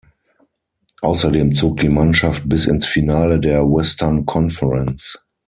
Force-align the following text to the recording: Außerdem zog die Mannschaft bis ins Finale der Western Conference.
Außerdem 1.03 1.53
zog 1.53 1.77
die 1.77 1.87
Mannschaft 1.89 2.49
bis 2.49 2.65
ins 2.65 2.87
Finale 2.87 3.39
der 3.39 3.61
Western 3.65 4.25
Conference. 4.25 5.19